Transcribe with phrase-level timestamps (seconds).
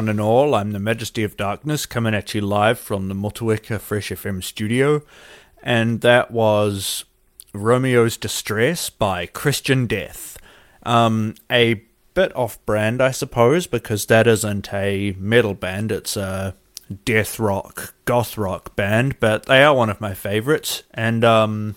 [0.00, 0.54] One and all.
[0.54, 5.02] I'm the Majesty of Darkness coming at you live from the Motueka Fresh FM studio.
[5.62, 7.04] And that was
[7.52, 10.38] Romeo's Distress by Christian Death.
[10.84, 11.82] Um, a
[12.14, 16.54] bit off brand, I suppose, because that isn't a metal band, it's a
[17.04, 20.82] death rock, goth rock band, but they are one of my favorites.
[20.94, 21.76] And, um,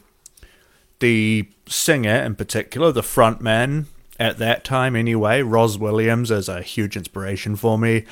[1.00, 3.88] the singer in particular, the front man
[4.20, 8.06] at that time anyway, Rozz Williams is a huge inspiration for me,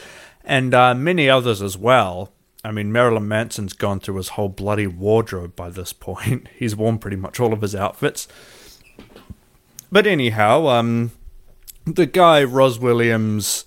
[0.44, 2.31] and uh, many others as well.
[2.63, 6.47] I mean, Marilyn Manson's gone through his whole bloody wardrobe by this point.
[6.57, 8.28] He's worn pretty much all of his outfits.
[9.91, 11.11] But anyhow, um,
[11.85, 13.66] the guy Rozz Williams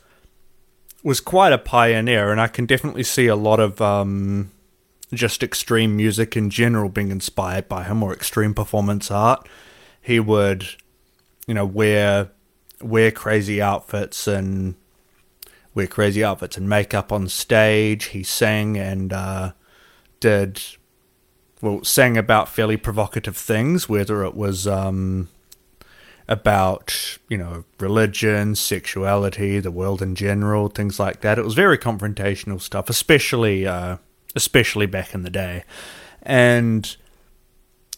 [1.03, 4.51] was quite a pioneer, and I can definitely see a lot of um,
[5.13, 9.47] just extreme music in general being inspired by him or extreme performance art.
[10.01, 10.67] He would,
[11.47, 12.31] you know, wear
[12.83, 14.75] wear crazy outfits and
[15.75, 18.07] wear crazy outfits and makeup on stage.
[18.07, 19.53] He sang and uh,
[20.21, 20.63] did
[21.61, 25.29] well, sang about fairly provocative things, whether it was um,
[26.29, 31.39] about you know religion, sexuality, the world in general, things like that.
[31.39, 33.97] It was very confrontational stuff, especially uh,
[34.37, 35.65] especially back in the day,
[36.23, 36.97] and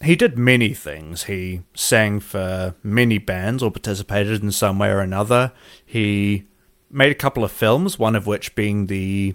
[0.02, 1.25] he did many things.
[1.25, 5.52] He sang for many bands or participated in some way or another.
[5.84, 6.44] He
[6.90, 9.34] made a couple of films, one of which being the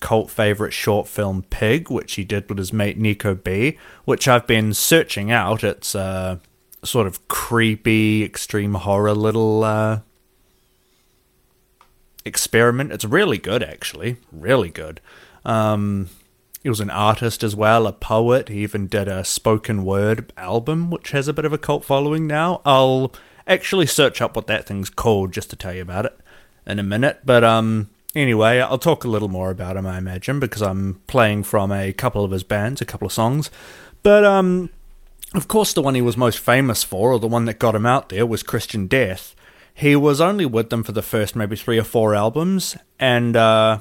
[0.00, 4.46] cult favorite short film Pig, which he did with his mate Nico B, which I've
[4.46, 5.62] been searching out.
[5.62, 6.38] It's uh,
[6.82, 10.00] sort of creepy, extreme horror little uh,
[12.24, 12.92] experiment.
[12.92, 14.16] It's really good, actually.
[14.32, 15.00] Really good.
[15.44, 16.08] Um,
[16.62, 18.48] he was an artist as well, a poet.
[18.48, 22.26] He even did a spoken word album, which has a bit of a cult following
[22.26, 22.60] now.
[22.66, 23.12] I'll
[23.46, 26.18] actually search up what that thing's called just to tell you about it
[26.66, 27.20] in a minute.
[27.24, 31.44] But um, anyway, I'll talk a little more about him, I imagine, because I'm playing
[31.44, 33.50] from a couple of his bands, a couple of songs.
[34.02, 34.68] But um,
[35.34, 37.86] of course, the one he was most famous for, or the one that got him
[37.86, 39.34] out there, was Christian Death.
[39.72, 43.78] He was only with them for the first maybe three or four albums, and uh,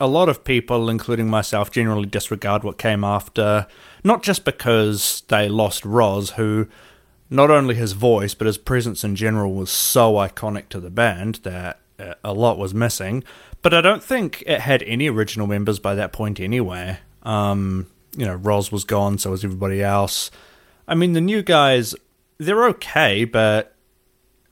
[0.00, 3.66] a lot of people, including myself, generally disregard what came after,
[4.02, 6.66] not just because they lost Rozz, who
[7.28, 11.36] not only his voice, but his presence in general was so iconic to the band
[11.42, 13.22] that uh, a lot was missing.
[13.62, 16.98] But I don't think it had any original members by that point anyway.
[17.22, 17.86] Um,
[18.16, 20.30] you know, Rozz was gone, so was everybody else.
[20.88, 21.94] I mean, the new guys,
[22.38, 23.76] they're okay, but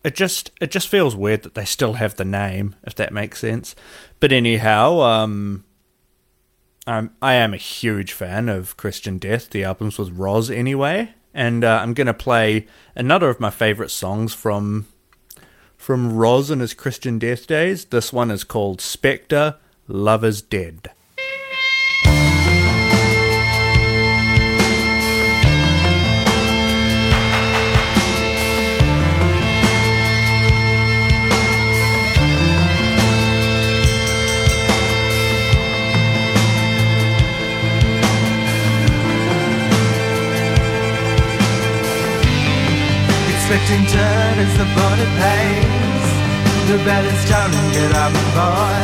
[0.05, 3.41] it just it just feels weird that they still have the name, if that makes
[3.41, 3.75] sense.
[4.21, 5.65] But anyhow, um,
[6.87, 9.51] I'm I am a huge fan of Christian Death.
[9.51, 14.35] The albums with Rozz anyway, and uh, I'm gonna play another of my favorite songs
[14.35, 14.87] from
[15.77, 17.87] from Rozz and his Christian Death days.
[17.87, 19.57] This one is called Spectre.
[19.87, 20.91] Love is dead.
[43.49, 46.09] Expecting turn as the bullet pays
[46.69, 48.77] The bell is tolling, get up boy.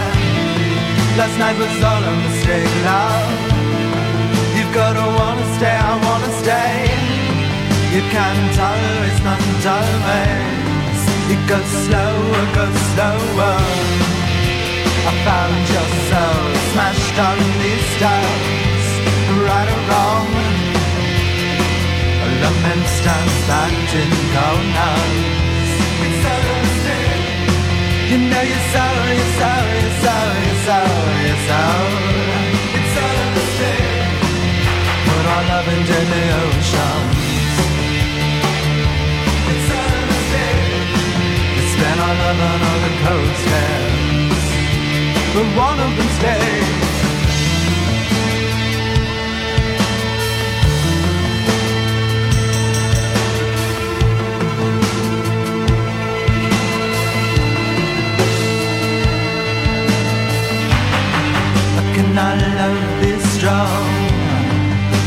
[1.21, 3.29] Last night was all a mistake, love
[4.57, 6.81] You've gotta wanna stay, I wanna stay.
[7.93, 13.61] You can't tolerate nothing tolerates It goes slower, goes slower.
[15.05, 18.87] I found your soul smashed on these stones
[19.45, 20.54] Right or wrong
[22.43, 24.11] Lament stands back in
[28.11, 28.87] You know you're so,
[29.19, 29.53] you're so,
[29.83, 30.79] you're so, you're so,
[31.27, 31.63] you're so
[32.79, 34.19] It's a mistake
[35.07, 37.19] Put our love into the oceans
[39.51, 40.91] It's a mistake
[41.57, 42.65] We spent our love on
[45.35, 46.74] But one of them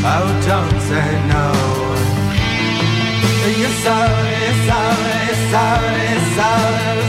[0.09, 1.45] Oh, don't say no.
[3.59, 3.97] You're so,
[4.43, 4.79] you're so,
[5.17, 5.65] you're so,
[6.07, 6.51] you're so,
[6.83, 7.07] you're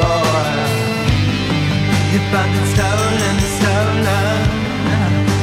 [0.00, 0.84] boy.
[2.12, 4.42] You found it stolen, stolen.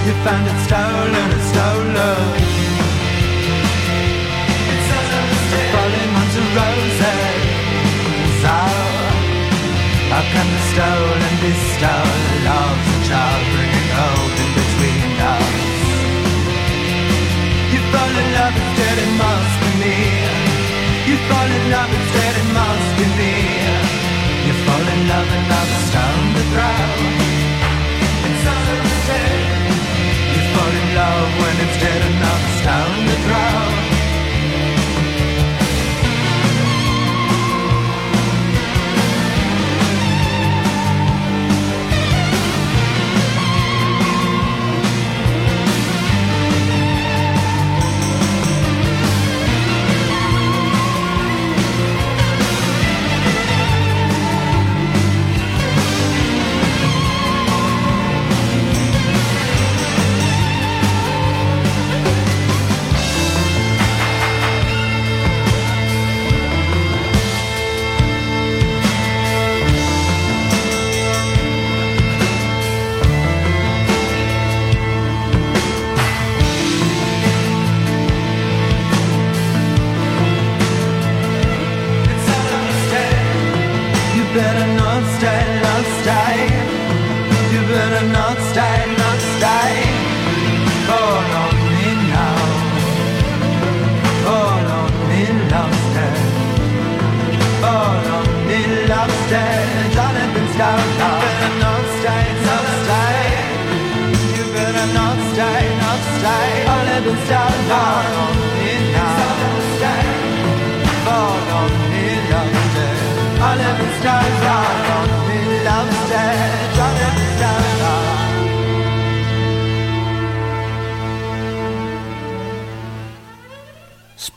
[0.06, 2.20] You found it stolen, stolen.
[5.74, 7.42] Falling onto roses.
[8.44, 9.02] Oh.
[10.12, 12.32] How can the stolen be stolen?
[12.46, 14.41] Love's a child bringing hope
[18.12, 19.96] fall in love instead, it must be me.
[21.08, 23.36] You fall in love instead, it must be me.
[24.48, 26.88] You fall in love and love a stone to throw.
[28.28, 29.72] It's all a mistake.
[30.34, 34.01] You fall in love when it's dead, another stone to throw.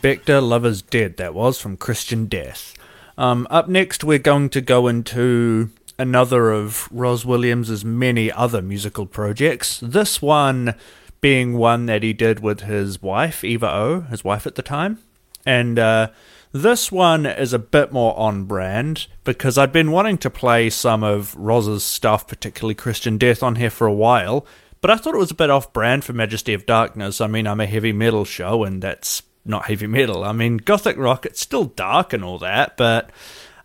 [0.05, 2.75] Spectre Lovers Dead, that was from Christian Death.
[3.17, 9.07] Um, up next, we're going to go into another of Rozz Williams's many other musical
[9.07, 9.79] projects.
[9.79, 10.75] This one
[11.21, 14.99] being one that he did with his wife, Eva O, his wife at the time.
[15.43, 16.09] And uh,
[16.51, 21.03] this one is a bit more on brand because I'd been wanting to play some
[21.03, 24.45] of Rozz's stuff, particularly Christian Death, on here for a while.
[24.81, 27.21] But I thought it was a bit off brand for Majesty of Darkness.
[27.21, 30.23] I mean, I'm a heavy metal show, and that's not heavy metal.
[30.23, 33.11] I mean, gothic rock, it's still dark and all that, but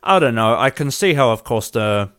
[0.03, 0.57] I don't know.
[0.57, 2.11] I can see how, of course, the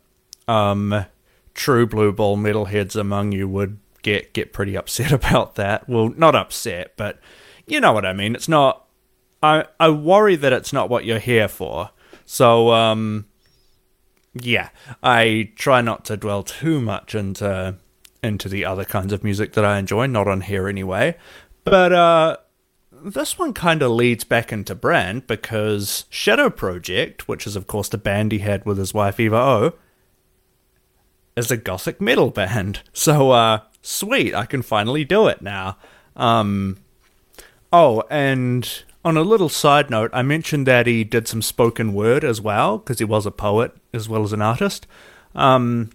[0.47, 1.05] um,
[1.53, 5.87] true blue ball metalheads among you would get get pretty upset about that.
[5.87, 7.19] Well, not upset, but
[7.67, 8.35] you know what I mean.
[8.35, 8.85] It's not.
[9.43, 11.91] I I worry that it's not what you're here for.
[12.25, 13.25] So um,
[14.33, 14.69] yeah,
[15.03, 17.75] I try not to dwell too much into
[18.23, 20.05] into the other kinds of music that I enjoy.
[20.05, 21.17] Not on here anyway,
[21.63, 22.37] but uh
[23.03, 27.89] this one kind of leads back into Brand because Shadow Project, which is of course
[27.89, 29.73] the band he had with his wife Eva O,
[31.35, 32.81] is a gothic metal band.
[32.93, 35.77] So uh sweet, I can finally do it now.
[36.15, 36.77] Um
[37.73, 42.23] Oh, and on a little side note, I mentioned that he did some spoken word
[42.23, 44.87] as well because he was a poet as well as an artist.
[45.33, 45.91] Um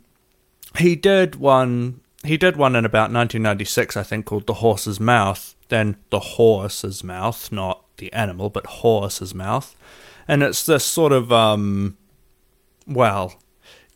[0.79, 5.57] he did one he did one in about 1996 I think called The Whorse's Mouth
[5.69, 9.77] then the horse's mouth, not the animal, but horse's mouth.
[10.29, 11.97] And it's this sort of, um,
[12.87, 13.35] well,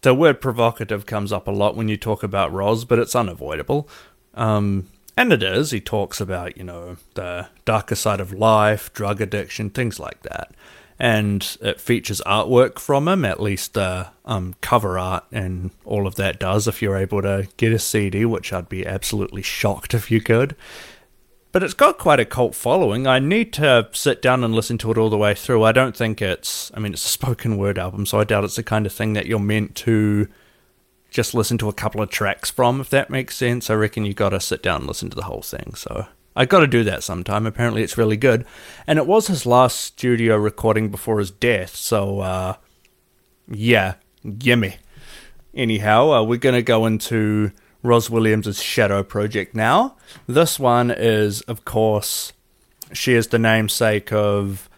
[0.03, 3.89] the word provocative comes up a lot when you talk about Rozz, but it's unavoidable.
[4.35, 5.71] Um, and it is.
[5.71, 10.53] He talks about, you know, the darker side of life, drug addiction, things like that.
[11.02, 16.16] And it features artwork from him, at least the um, cover art and all of
[16.16, 20.11] that does, if you're able to get a CD, which I'd be absolutely shocked if
[20.11, 20.54] you could
[21.52, 23.07] but it's got quite a cult following.
[23.07, 25.64] I need to sit down and listen to it all the way through.
[25.64, 28.57] I don't think it's, I mean, it's a spoken word album, so I doubt it's
[28.57, 30.28] the kind of thing that you're meant to
[31.11, 33.69] just listen to a couple of tracks from, if that makes sense.
[33.69, 36.07] I reckon you gotta sit down and listen to the whole thing, so.
[36.37, 37.47] I gotta do that sometime.
[37.47, 38.47] Apparently, it's really good.
[38.87, 42.55] And it was his last studio recording before his death, so, uh,
[43.49, 43.95] yeah,
[44.39, 44.77] gimme.
[45.55, 47.51] Anyhow, uh, we're gonna go into
[47.83, 49.97] Rozz Williams' Shadow Project now.
[50.27, 52.33] This one is, of course,
[52.93, 54.69] she is the namesake of,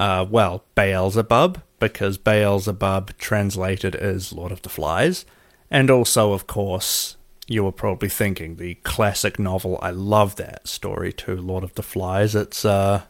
[0.00, 5.24] uh, well, Beelzebub, because Beelzebub translated is Lord of the Flies.
[5.70, 9.78] And also, of course, you were probably thinking the classic novel.
[9.82, 12.34] I love that story too, Lord of the Flies.
[12.34, 13.02] It's, uh,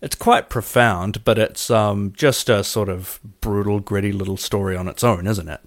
[0.00, 4.88] it's quite profound, but it's um, just a sort of brutal, gritty little story on
[4.88, 5.60] its own, isn't it?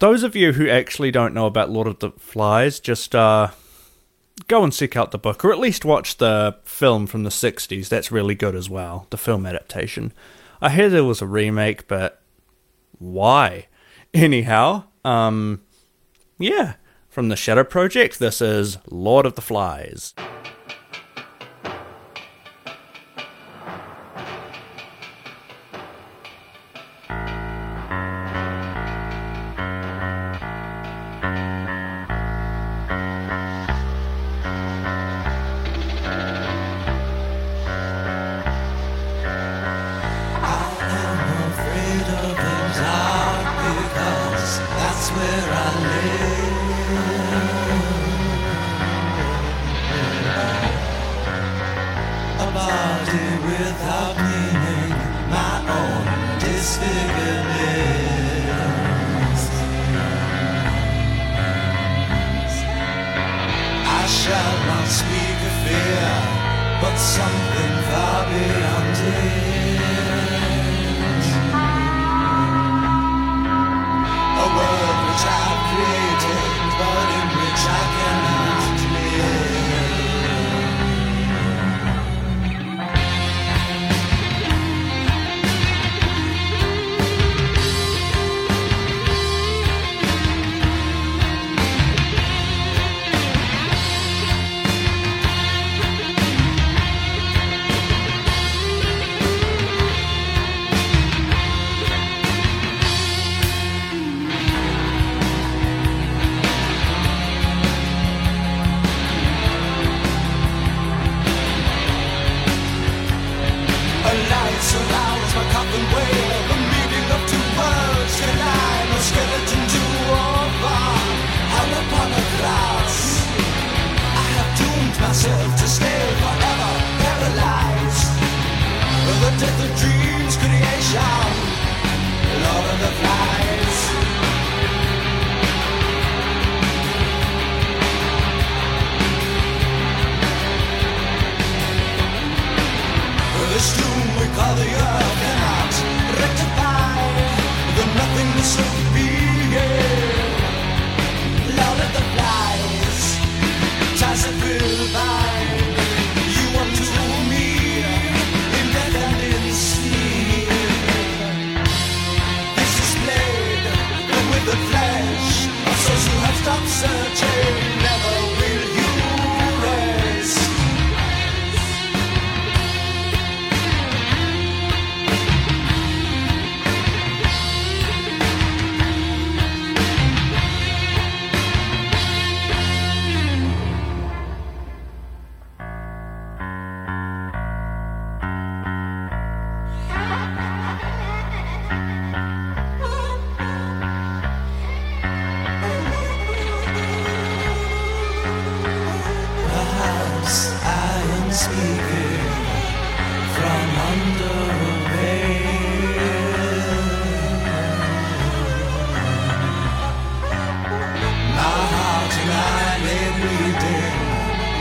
[0.00, 3.48] those of you who actually don't know about Lord of the Flies, just uh,
[4.48, 7.88] go and seek out the book, or at least watch the film from the 60s.
[7.88, 10.12] That's really good as well, the film adaptation.
[10.60, 12.20] I hear there was a remake, but
[12.98, 13.68] why?
[14.14, 15.62] Anyhow, um,
[16.40, 16.74] yeah,
[17.08, 20.14] from the Shadow Project, this is Lord of the Flies.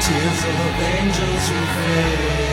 [0.10, 2.50] tears of angels who fade.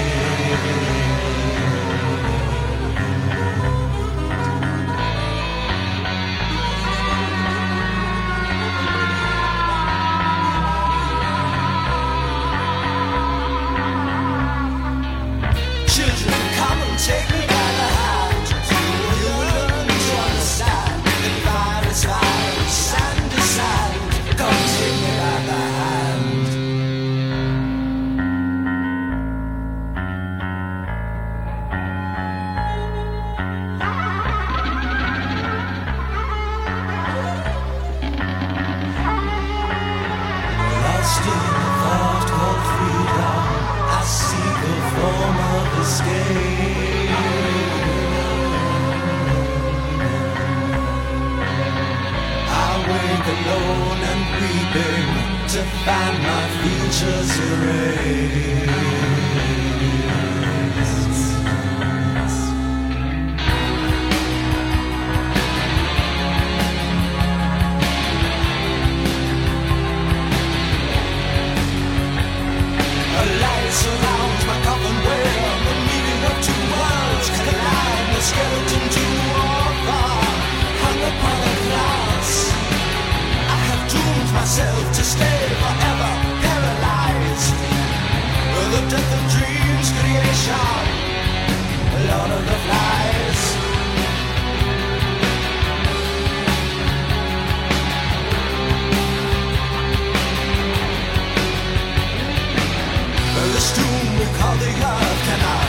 [104.58, 105.65] they love cannot.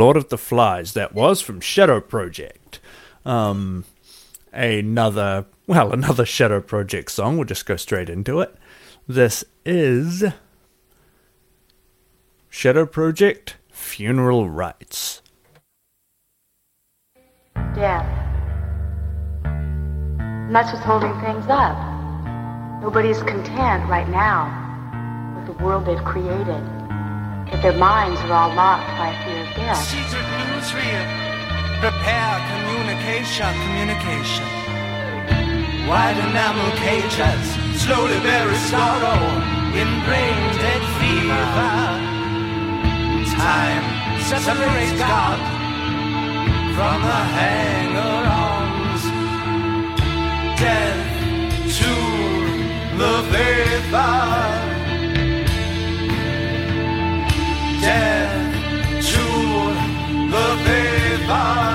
[0.00, 0.94] Lord of the Flies.
[0.94, 2.80] That was from Shadow Project.
[3.26, 3.84] Um,
[4.50, 7.36] another, well, another Shadow Project song.
[7.36, 8.56] We'll just go straight into it.
[9.06, 10.24] This is
[12.48, 15.20] Shadow Project Funeral Rites.
[17.74, 18.06] Death.
[19.44, 21.76] And that's what's holding things up.
[22.80, 24.48] Nobody's content right now
[25.36, 26.79] with the world they've created
[27.50, 29.82] that their minds are all locked by fear of death.
[29.82, 31.06] Secret newsreel.
[31.82, 34.46] Prepare communication, communication.
[35.88, 37.42] Wide enamel cages,
[37.82, 39.18] slowly bury sorrow
[39.74, 41.46] in brain dead fever.
[43.34, 43.84] Time
[44.20, 45.38] separates God
[46.76, 49.02] from the hanger-ons.
[50.60, 51.00] Death
[51.78, 51.92] to
[52.98, 54.59] the vapor.
[57.80, 57.86] To
[60.32, 61.69] the faithful.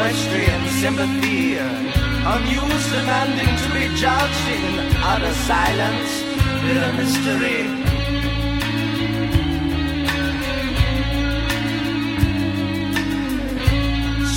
[0.00, 6.12] Equestrian sympathy, unused demanding to be judged in utter silence,
[6.62, 7.60] bitter mystery.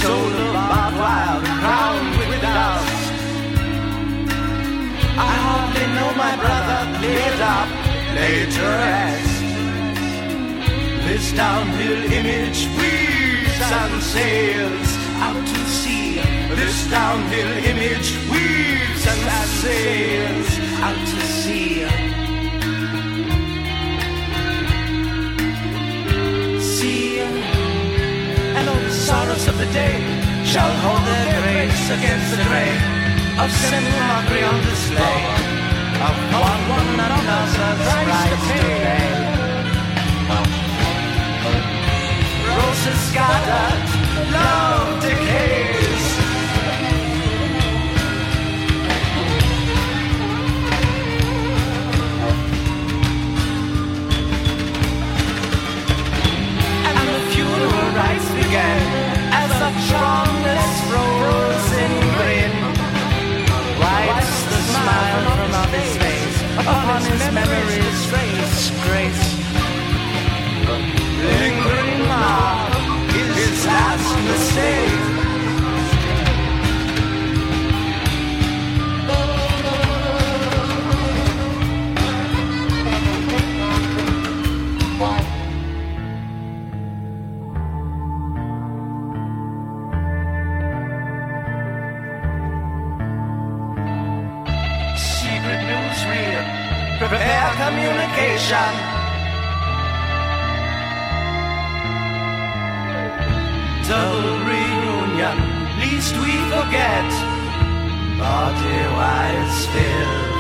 [0.02, 3.14] soul of barbed wire crowned with dust.
[5.16, 7.70] I hardly know my brother laid up,
[8.18, 9.36] laid to rest.
[11.08, 14.93] This downhill image weaves and sails.
[16.64, 19.22] This downhill image weaves and
[19.60, 20.50] sails
[20.80, 21.84] out to sea.
[26.62, 30.00] See and all the sorrows of the day
[30.46, 32.80] shall hold their grace against the grain
[33.44, 35.20] of simple mockery on display
[36.08, 36.16] of
[36.48, 37.54] one one another's
[38.08, 39.04] price to pay.
[42.56, 43.84] Roses scattered,
[44.32, 45.73] love decays.
[58.54, 58.82] Began
[59.34, 62.54] as a charmless frozen grin
[63.82, 69.26] wipes the smile from off his face upon his memory's trace grace
[71.40, 75.03] lingering mark his last mistake
[98.34, 98.74] communication.
[103.88, 105.38] Double reunion,
[105.80, 107.10] least we forget.
[108.18, 110.34] Body wise filled.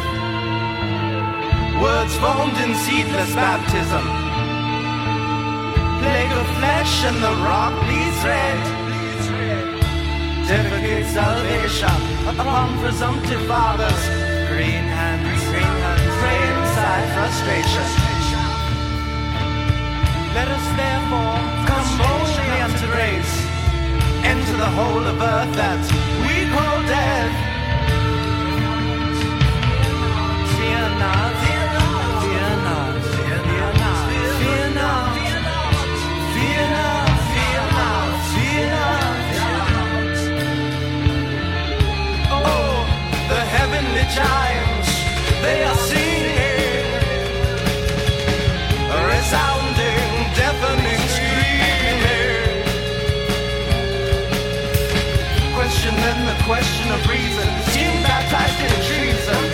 [1.82, 4.06] Words formed in seedless baptism.
[6.00, 8.62] Plague of flesh and the rock bleeds red.
[10.48, 14.04] Defecate salvation upon presumptive fathers.
[14.50, 14.93] Green
[16.94, 17.88] my frustration.
[20.38, 21.38] Let us therefore
[21.70, 23.34] come boldly unto grace,
[24.32, 25.82] enter the whole of earth that
[26.26, 27.36] we call death.
[30.56, 33.40] Fear not, fear not, fear not, fear
[33.82, 34.06] not,
[34.40, 35.10] fear not,
[36.34, 40.18] fear not, fear not, fear not.
[42.54, 42.76] Oh,
[43.32, 44.88] the heavenly chimes,
[45.42, 46.13] they are singing.
[56.46, 59.53] Question of reason, seem baptized in treason.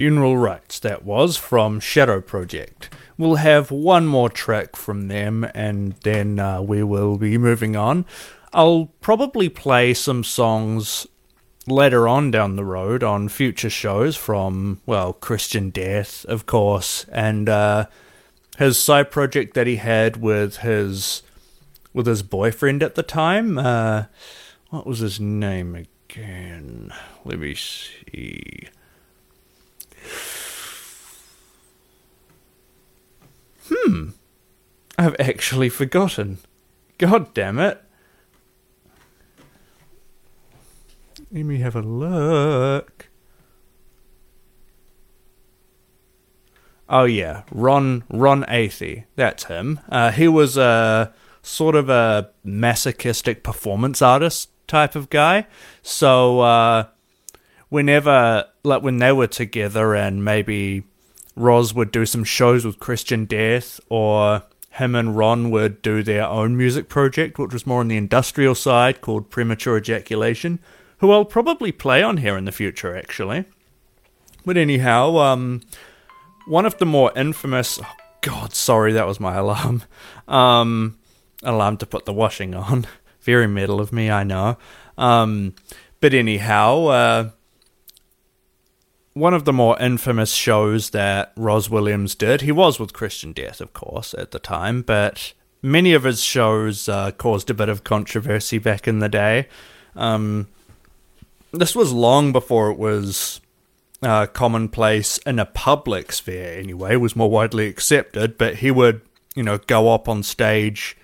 [0.00, 2.88] Funeral Rites, that was, from Shadow Project.
[3.18, 8.06] We'll have one more track from them and then uh, we will be moving on.
[8.54, 11.06] I'll probably play some songs
[11.66, 17.50] later on down the road on future shows from, well, Christian Death, of course, and
[17.50, 17.84] uh,
[18.56, 21.22] his side project that he had with his
[21.92, 23.58] with his boyfriend at the time.
[23.58, 24.04] Uh,
[24.70, 26.90] what was his name again?
[27.22, 28.70] Let me see.
[33.70, 34.10] Hmm.
[34.98, 36.38] I've actually forgotten.
[36.98, 37.82] God damn it.
[41.32, 43.08] Let me have a look.
[46.88, 49.04] Oh yeah, Ron Ron Athey.
[49.14, 49.78] That's him.
[49.88, 55.46] Uh, he was a sort of a masochistic performance artist type of guy.
[55.82, 56.86] So uh,
[57.68, 60.82] whenever like when they were together and maybe
[61.36, 66.26] Rozz would do some shows with Christian Death or him and Ron would do their
[66.26, 70.60] own music project, which was more on the industrial side called Premature Ejaculation,
[70.98, 73.44] who I'll probably play on here in the future actually.
[74.44, 75.62] But anyhow, um
[76.46, 79.82] one of the more infamous oh god, sorry, that was my alarm.
[80.28, 80.98] Um
[81.42, 82.86] alarm to put the washing on.
[83.22, 84.56] Very metal of me, I know.
[84.96, 85.54] Um
[86.00, 87.30] but anyhow, uh
[89.14, 92.42] one of the more infamous shows that Rozz Williams did.
[92.42, 96.88] He was with Christian Death, of course, at the time, but many of his shows
[96.88, 99.48] uh, caused a bit of controversy back in the day.
[99.96, 100.48] Um,
[101.52, 103.40] this was long before it was
[104.02, 109.02] uh, commonplace in a public sphere, anyway, it was more widely accepted, but he would,
[109.34, 110.96] you know, go up on stage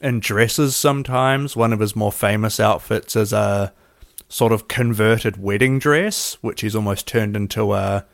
[0.00, 1.56] in dresses sometimes.
[1.56, 3.72] One of his more famous outfits is a
[4.28, 8.04] sort of converted wedding dress, which is almost turned into a.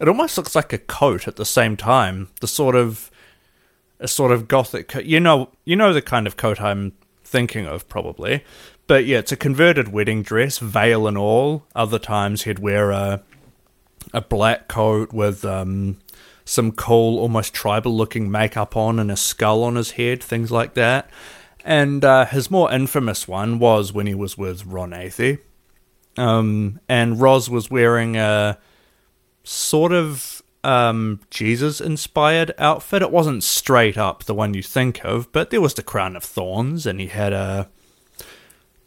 [0.00, 2.28] It almost looks like a coat at the same time.
[2.40, 3.10] The sort of
[3.98, 4.88] a sort of gothic.
[4.88, 8.44] Co- you know, you know the kind of coat I'm thinking of, probably.
[8.86, 11.64] But yeah, it's a converted wedding dress, veil and all.
[11.74, 13.22] Other times he'd wear a
[14.12, 15.98] a black coat with um,
[16.44, 21.08] some cool, almost tribal-looking makeup on and a skull on his head, things like that.
[21.64, 25.38] And uh, his more infamous one was when he was with Ron Athey.
[26.16, 28.58] Um, and Rozz was wearing a
[29.44, 33.02] sort of um, Jesus inspired outfit.
[33.02, 36.24] It wasn't straight up the one you think of, but there was the crown of
[36.24, 37.68] thorns, and he had a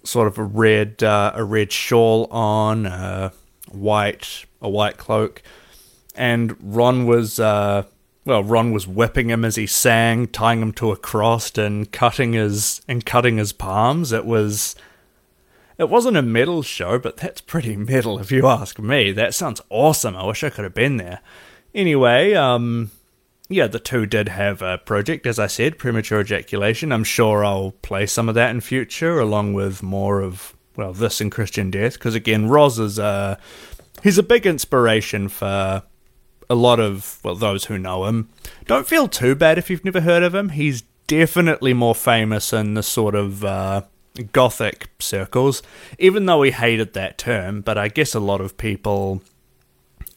[0.04, 3.32] sort of a red uh, a red shawl on, a
[3.72, 5.42] white a white cloak,
[6.16, 7.84] and Ron was uh,
[8.26, 12.34] well, Ron was whipping him as he sang, tying him to a cross and cutting
[12.34, 14.12] his and cutting his palms.
[14.12, 14.76] It was
[15.78, 19.12] it wasn't a metal show, but that's pretty metal if you ask me.
[19.12, 20.16] That sounds awesome.
[20.16, 21.20] I wish I could have been there.
[21.76, 22.92] Anyway, um
[23.50, 26.92] yeah, the two did have a project, as I said, premature ejaculation.
[26.92, 31.22] I'm sure I'll play some of that in future, along with more of well, this
[31.22, 33.38] and Christian Death, because again, Rozz is a
[34.02, 35.84] he's a big inspiration for
[36.50, 38.30] a lot of well those who know him.
[38.66, 40.50] Don't feel too bad if you've never heard of him.
[40.50, 43.84] He's definitely more famous in the sort of uh,
[44.32, 45.62] gothic circles,
[46.00, 47.62] even though he hated that term.
[47.62, 49.22] But I guess a lot of people,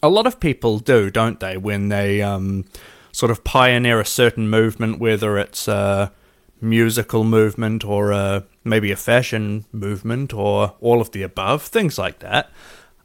[0.03, 1.57] a lot of people do, don't they?
[1.57, 2.65] When they um,
[3.13, 6.13] sort of pioneer a certain movement, whether it's a
[6.61, 12.21] musical movement or a, maybe a fashion movement or all of the above, things like
[12.21, 12.51] that.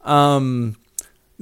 [0.02, 0.76] Um,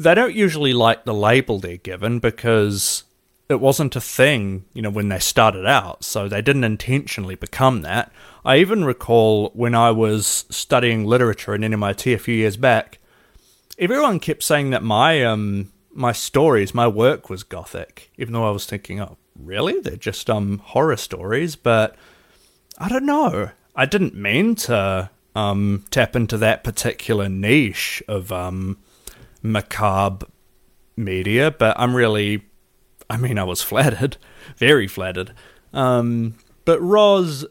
[0.00, 3.04] they don't usually like the label they're given because
[3.50, 7.82] it wasn't a thing, you know, when they started out, so they didn't intentionally become
[7.82, 8.10] that.
[8.42, 12.98] I even recall when I was studying literature in NMIT a few years back,
[13.78, 18.52] everyone kept saying that my um my stories, my work was gothic, even though I
[18.52, 19.80] was thinking, oh, really?
[19.80, 21.94] They're just um horror stories, but
[22.78, 23.50] I don't know.
[23.76, 28.78] I didn't mean to um tap into that particular niche of um
[29.42, 30.26] macabre
[30.96, 32.42] media, but I'm really
[33.08, 34.16] I mean I was flattered,
[34.56, 35.34] very flattered.
[35.72, 37.44] Um but Rozz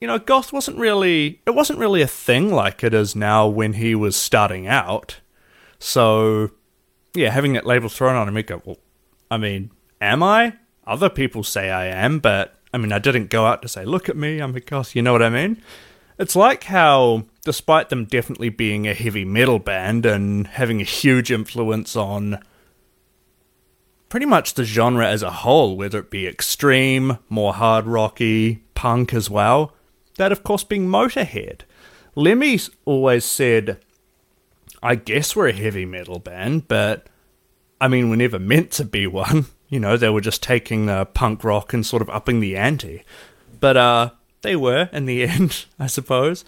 [0.00, 3.74] you know, goth wasn't really it wasn't really a thing like it is now when
[3.74, 5.20] he was starting out.
[5.78, 6.50] So
[7.14, 8.78] yeah, having that label thrown on him, go, well,
[9.30, 10.54] I mean, am I?
[10.86, 14.08] Other people say I am, but I mean, I didn't go out to say, look
[14.08, 15.62] at me, I'm a goth, you know what I mean?
[16.18, 21.30] It's like how, despite them definitely being a heavy metal band and having a huge
[21.30, 22.40] influence on
[24.08, 29.14] pretty much the genre as a whole, whether it be extreme, more hard rocky, punk
[29.14, 29.72] as well,
[30.16, 31.60] that of course being Motorhead.
[32.16, 33.80] Lemmy's always said,
[34.82, 37.06] I guess we're a heavy metal band, but
[37.80, 39.46] I mean, we're never meant to be one.
[39.68, 43.02] You know, they were just taking the punk rock and sort of upping the ante.
[43.58, 44.10] But uh,
[44.42, 46.44] they were in the end, I suppose.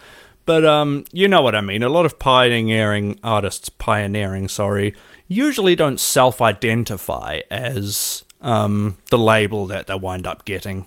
[0.48, 1.82] But um, you know what I mean.
[1.82, 4.94] A lot of pioneering artists, pioneering, sorry,
[5.26, 10.86] usually don't self-identify as um, the label that they wind up getting.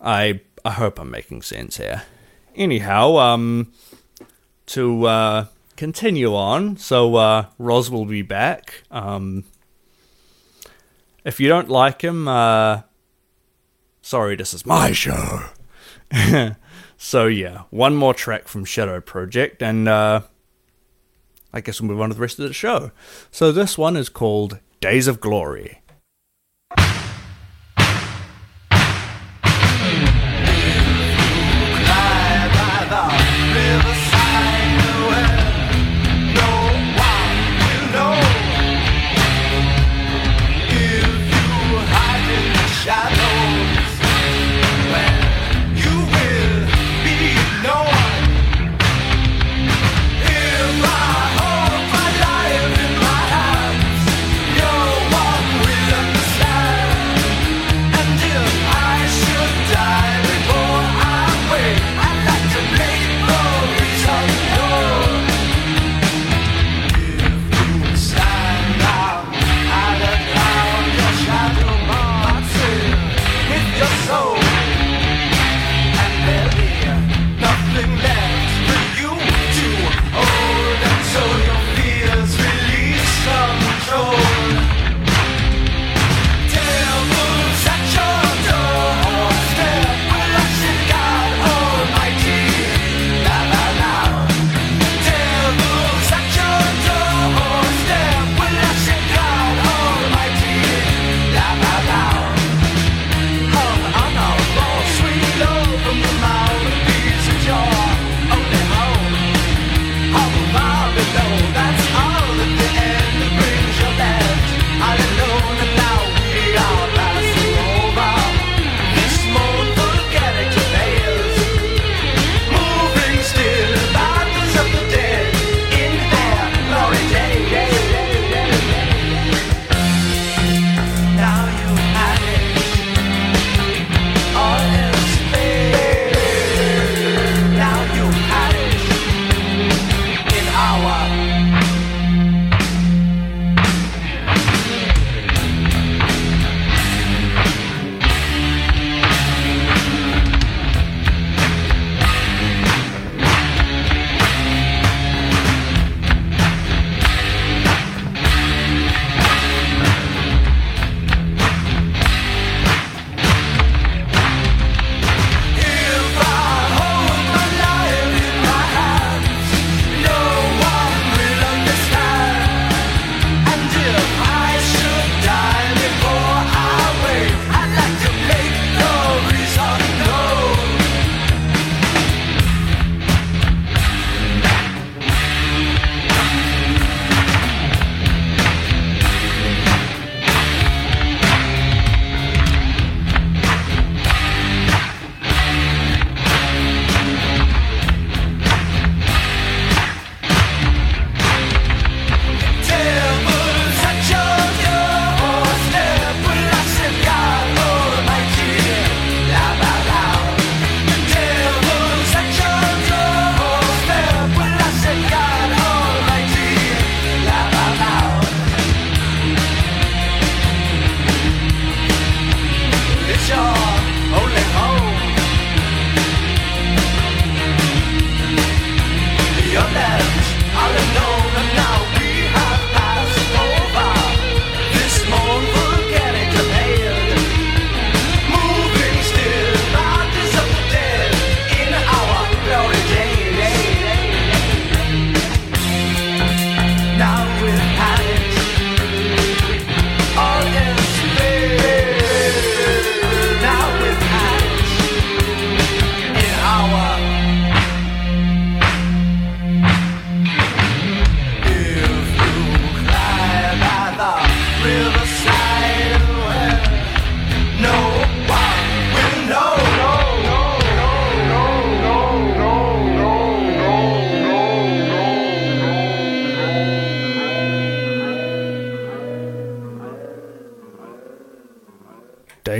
[0.00, 2.04] I I hope I'm making sense here.
[2.54, 3.72] Anyhow, um,
[4.66, 5.46] to uh,
[5.76, 8.84] continue on, so uh, Rozz will be back.
[8.92, 9.42] Um,
[11.24, 12.82] if you don't like him, uh,
[14.02, 15.46] sorry, this is my show.
[17.02, 20.20] so yeah, one more track from Shadow Project, and uh,
[21.52, 22.92] I guess we'll move on to the rest of the show.
[23.32, 25.81] So this one is called Days of Glory.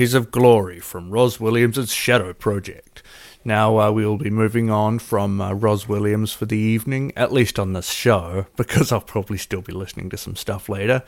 [0.03, 3.05] Days of Glory from Rozz Williams' Shadow Project.
[3.44, 7.32] Now uh, we will be moving on from uh, Rozz Williams for the evening, at
[7.32, 11.05] least on this show, because I'll probably still be listening to some stuff later.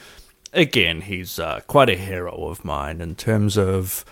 [0.52, 4.04] Again, he's uh, quite a hero of mine in terms of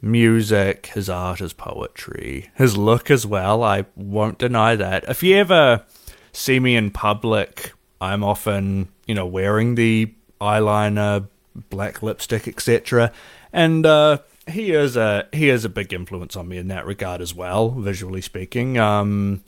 [0.00, 3.62] music, his art, his poetry, his look as well.
[3.62, 5.04] I won't deny that.
[5.06, 5.84] If you ever
[6.32, 11.28] see me in public, I'm often, you know, wearing the eyeliner,
[11.68, 13.12] black lipstick, etc.
[13.52, 17.20] And uh, he is a he is a big influence on me in that regard
[17.20, 18.78] as well, visually speaking.
[18.78, 19.42] Um,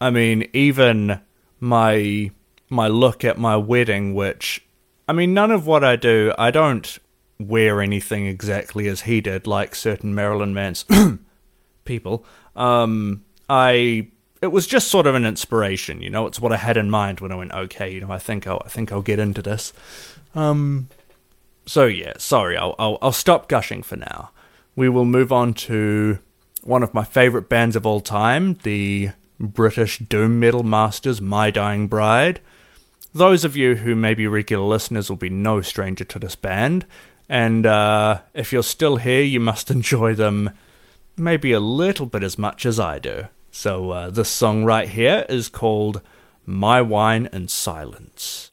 [0.00, 1.20] I mean, even
[1.60, 2.30] my
[2.68, 4.64] my look at my wedding, which
[5.08, 6.98] I mean, none of what I do, I don't
[7.38, 11.24] wear anything exactly as he did, like certain Marilyn Manson
[11.84, 12.24] people.
[12.56, 14.08] Um, I
[14.42, 16.26] it was just sort of an inspiration, you know.
[16.26, 18.62] It's what I had in mind when I went, okay, you know, I think I'll
[18.64, 19.72] I think I'll get into this.
[20.34, 20.88] Um,
[21.66, 24.30] so yeah, sorry, I'll, I'll I'll stop gushing for now.
[24.76, 26.18] We will move on to
[26.62, 31.86] one of my favorite bands of all time, the British doom metal masters, My Dying
[31.86, 32.40] Bride.
[33.12, 36.86] Those of you who may be regular listeners will be no stranger to this band,
[37.28, 40.50] and uh, if you're still here, you must enjoy them
[41.16, 43.28] maybe a little bit as much as I do.
[43.50, 46.00] So uh, this song right here is called
[46.44, 48.50] My Wine and Silence.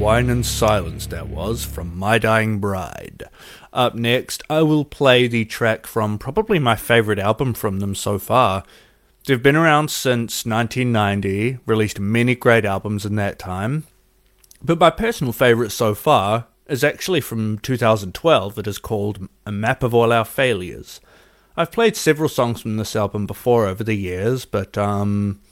[0.00, 3.24] Wine and Silence, that was, from My Dying Bride.
[3.70, 8.18] Up next, I will play the track from probably my favourite album from them so
[8.18, 8.64] far.
[9.26, 13.84] They've been around since 1990, released many great albums in that time.
[14.62, 18.58] But my personal favourite so far is actually from 2012.
[18.58, 21.02] It is called A Map of All Our Failures.
[21.58, 25.42] I've played several songs from this album before over the years, but um,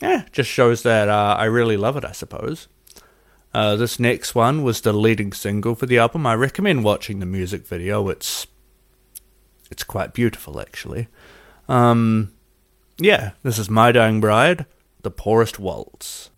[0.00, 2.66] yeah, just shows that uh, I really love it, I suppose.
[3.54, 6.26] Uh, this next one was the leading single for the album.
[6.26, 8.08] I recommend watching the music video.
[8.08, 8.46] It's
[9.70, 11.08] it's quite beautiful, actually.
[11.68, 12.32] Um,
[12.98, 14.66] yeah, this is My Dying Bride,
[15.02, 16.30] The Poorest Waltz.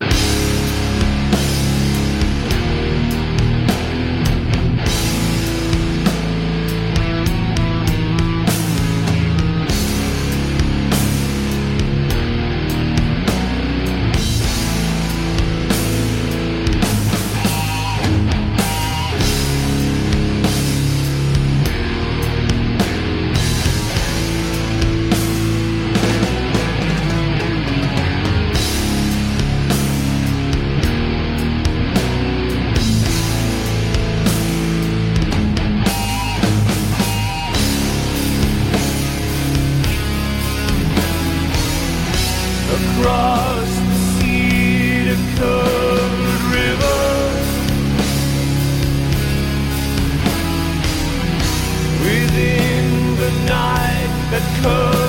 [54.31, 55.00] That covers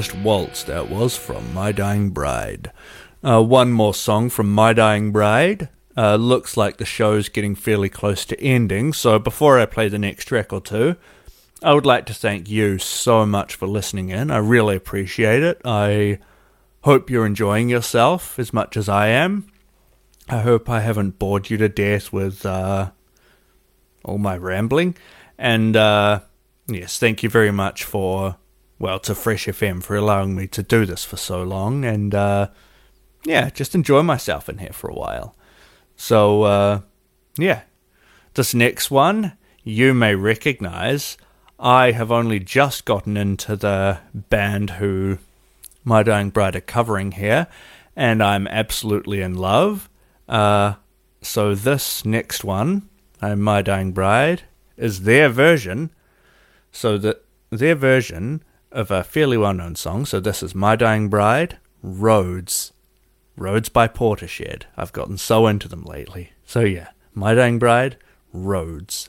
[0.00, 2.72] Poorest Waltz, that was from My Dying Bride.
[3.22, 5.68] Uh, one more song from My Dying Bride.
[5.94, 9.98] Uh, looks like the show's getting fairly close to ending, so before I play the
[9.98, 10.96] next track or two,
[11.62, 14.30] I would like to thank you so much for listening in.
[14.30, 15.60] I really appreciate it.
[15.66, 16.18] I
[16.80, 19.52] hope you're enjoying yourself as much as I am.
[20.30, 22.92] I hope I haven't bored you to death with uh,
[24.02, 24.96] all my rambling.
[25.36, 26.20] And uh,
[26.68, 28.36] yes, thank you very much for,
[28.80, 31.84] well, to Fresh FM for allowing me to do this for so long.
[31.84, 32.48] And uh,
[33.24, 35.36] yeah, just enjoy myself in here for a while.
[35.96, 36.80] So, uh,
[37.36, 37.62] yeah,
[38.34, 41.18] this next one you may recognize.
[41.58, 45.18] I have only just gotten into the band who
[45.84, 47.48] My Dying Bride are covering here,
[47.94, 49.90] and I'm absolutely in love.
[50.26, 50.76] Uh,
[51.20, 52.88] so, this next one,
[53.20, 54.44] uh, My Dying Bride,
[54.78, 55.90] is their version.
[56.72, 57.20] So, the,
[57.50, 58.42] their version
[58.72, 60.06] of a fairly well known song.
[60.06, 62.72] So, this is My Dying Bride, Roads.
[63.36, 64.64] Roads by Portishead.
[64.76, 66.32] I've gotten so into them lately.
[66.44, 67.96] So yeah, My Dying Bride,
[68.34, 69.08] Roads.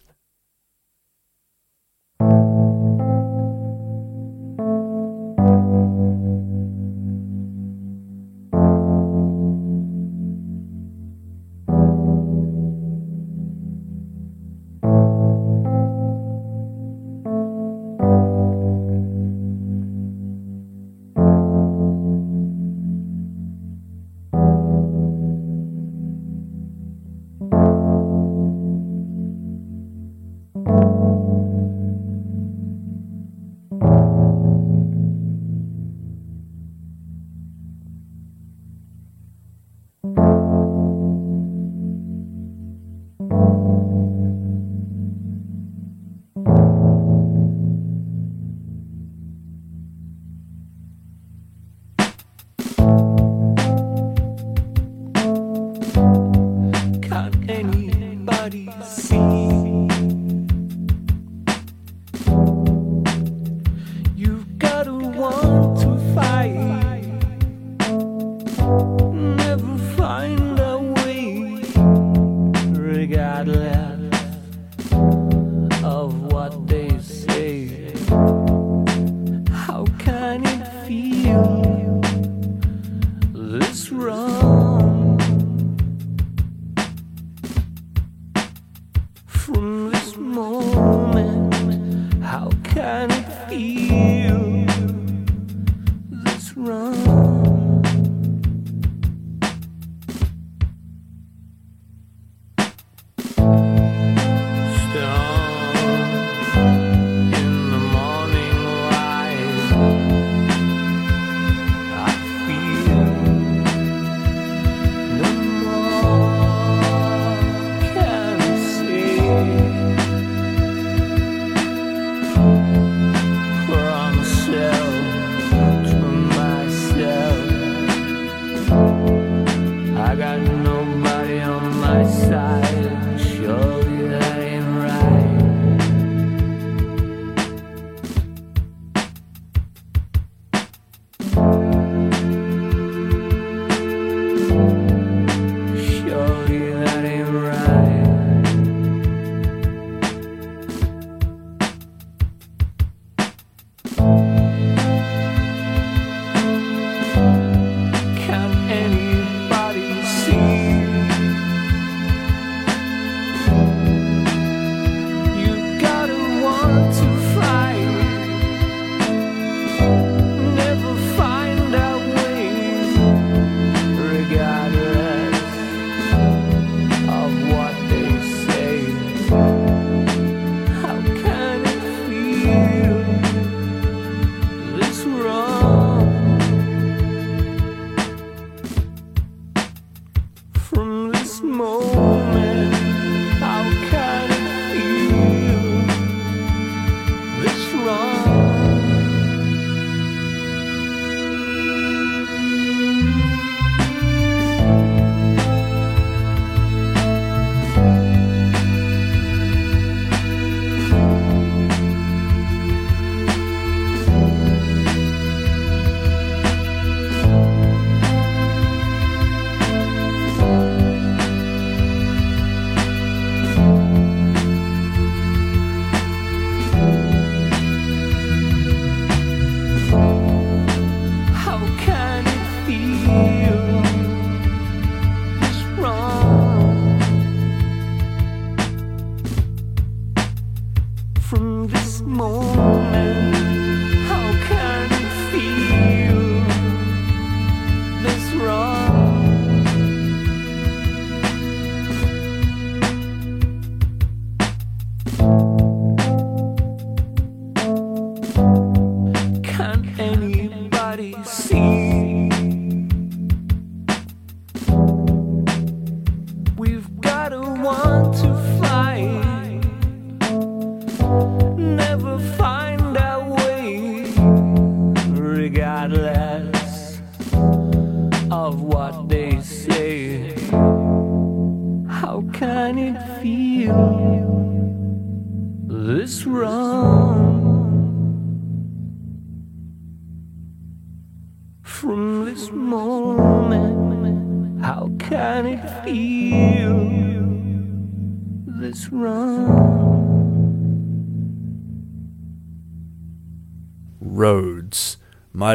[233.51, 233.80] you.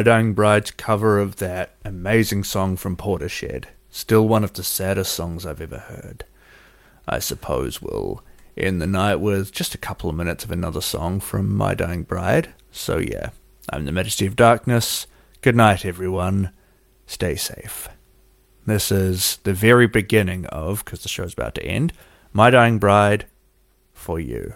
[0.01, 3.65] Dying Bride's cover of that amazing song from Portishead.
[3.89, 6.25] Still one of the saddest songs I've ever heard.
[7.07, 8.23] I suppose we'll
[8.55, 12.03] end the night with just a couple of minutes of another song from My Dying
[12.03, 12.53] Bride.
[12.71, 13.29] So, yeah,
[13.71, 15.07] I'm the Majesty of Darkness.
[15.41, 16.51] Good night, everyone.
[17.05, 17.87] Stay safe.
[18.65, 21.93] This is the very beginning of, because the show's about to end,
[22.33, 23.25] My Dying Bride
[23.93, 24.55] for you.